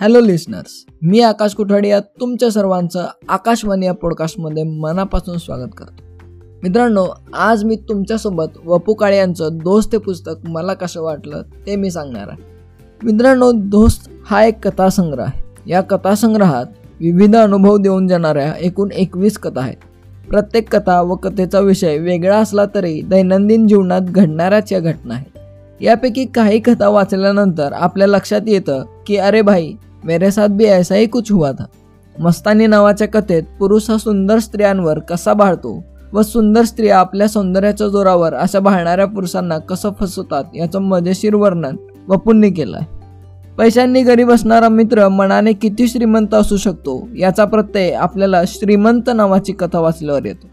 [0.00, 6.02] Hello listeners मी आकाश कुठाडे तुमच्या सर्वांचं आकाशवाणी या पॉडकास्टमध्ये मनापासून स्वागत करतो.
[6.62, 11.90] मित्रांनो आज मी तुमच्यासोबत वपू काळे यांचं दोस्त हे पुस्तक मला कसं वाटलं ते मी
[11.90, 12.42] सांगणार आहे.
[13.02, 15.42] मित्रांनो दोस्त हा एक कथासंग्रह आहे.
[15.66, 16.66] या कथासंग्रहात
[17.00, 19.76] विविध अनुभव देऊन जाणाऱ्या एकूण एकवीस कथा आहेत.
[20.28, 25.38] प्रत्येक कथा व कथेचा विषय वेगळा असला तरी दैनंदिन जीवनात घडणाऱ्याच या घटना आहेत.
[25.82, 29.72] यापैकी काही कथा वाचल्यानंतर आपल्या लक्षात येतं की अरे भाई
[30.04, 31.64] मेरे साथ भी ऐसा ही कुछ हुआ था।
[32.18, 38.34] मस्तानी नावाच्या कथेत पुरुष हा सुंदर स्त्रियांवर कसा भाळतो व सुंदर स्त्रिया आपल्या सौंदर्याच्या जोरावर
[38.34, 41.76] अशा भाळणाऱ्या पुरुषांना कसं फसवतात याचं मजेशीर वर्णन
[42.08, 43.02] वपूंनी केलं आहे
[43.58, 49.78] पैशांनी गरीब असणारा मित्र मनाने किती श्रीमंत असू शकतो याचा प्रत्यय आपल्याला श्रीमंत नावाची कथा
[49.78, 50.46] वाचल्यावर येतो.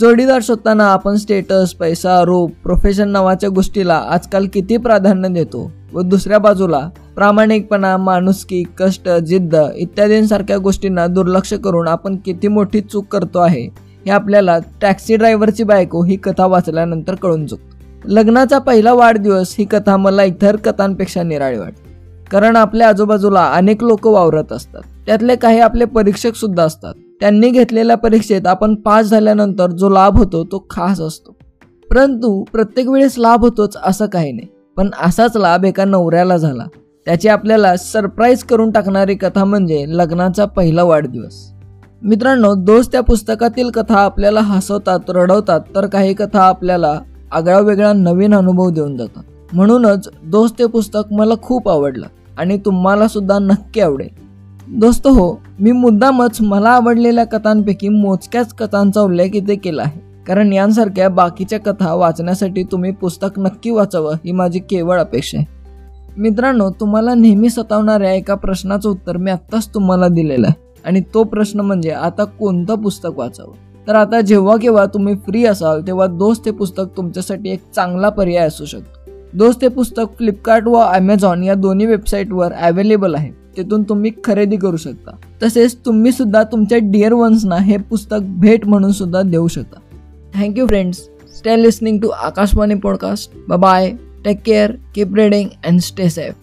[0.00, 6.38] जोडीदार शोधताना आपण स्टेटस पैसा रूप प्रोफेशन नावाच्या गोष्टीला आजकाल किती प्राधान्य देतो व दुसऱ्या
[6.38, 13.68] बाजूला प्रामाणिकपणा माणुसकी कष्ट जिद्द इत्यादींसारख्या गोष्टींना दुर्लक्ष करून आपण किती मोठी चूक करतो आहे
[14.06, 17.76] हे आपल्याला टॅक्सी ड्रायव्हरची बायको ही कथा वाचल्यानंतर कळून चुकतो.
[18.04, 21.96] लग्नाचा पहिला वाढदिवस ही कथा मला इतर कथांपेक्षा निराळी वाटते.
[22.30, 24.82] कारण आपल्या आजूबाजूला अनेक लोक वावरत असतात.
[25.06, 26.94] त्यातले काही आपले परीक्षक सुद्धा असतात.
[27.20, 31.36] त्यांनी घेतलेल्या परीक्षेत आपण पास झाल्यानंतर जो लाभ होतो तो खास असतो.
[31.90, 34.48] परंतु प्रत्येक वेळेस लाभ होतोच असं काही नाही.
[34.76, 36.64] पण असाच लाभ एका नवऱ्याला झाला.
[37.06, 41.52] त्याची आपल्याला सरप्राईज करून टाकणारी कथा म्हणजे लग्नाचा पहिला वाढदिवस.
[42.02, 47.00] मित्रांनो दोस्त त्या पुस्तकातील कथा आपल्याला हसवतात रडवतात तर काही कथा आपल्याला
[47.32, 49.22] आगळा वेगळा नवीन अनुभव देऊन जातात.
[49.52, 52.06] म्हणूनच दोस्त ते पुस्तक मला खूप आवडलं
[52.38, 54.08] आणि तुम्हाला सुद्धा नक्की आवडेल.
[54.68, 60.00] दोस्त हो मी मुद्दामच मला आवडलेल्या कथांपैकी मोजक्याच कथांचा उल्लेख इथे केला आहे.
[60.26, 65.55] कारण यांसारख्या बाकीच्या कथा वाचण्यासाठी तुम्ही पुस्तक नक्की वाचावं ही माझी केवळ अपेक्षा आहे.
[66.18, 70.80] मित्रांनो तुम्हाला नेहमी सतावणाऱ्या एका प्रश्नाचं उत्तर मी आत्ताच तुम्हाला दिलेलं आहे.
[70.84, 73.88] आणि तो प्रश्न म्हणजे आता कोणतं पुस्तक वाचावं?
[73.88, 78.46] तर आता जेव्हा केव्हा तुम्ही फ्री असाल तेव्हा दोस्त हे पुस्तक तुमच्यासाठी एक चांगला पर्याय
[78.46, 79.10] असू शकतो.
[79.34, 83.30] दोस्त हे पुस्तक फ्लिपकार्ट व अमेझॉन या दोन्ही वेबसाईटवर अवेलेबल आहे.
[83.56, 85.10] तिथून तुम्ही खरेदी करू शकता.
[85.42, 89.80] तसेच तुम्ही सुद्धा तुमच्या डिअर वन्सना हे पुस्तक भेट म्हणून सुद्धा देऊ शकता.
[90.34, 90.98] Thank you friends
[91.38, 93.92] stay listening to Akashvani podcast bye
[94.26, 96.34] Take care, keep reading, and stay safe.